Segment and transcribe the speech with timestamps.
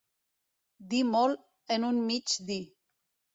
[0.93, 1.43] Dir molt
[1.77, 2.59] en un mig dir.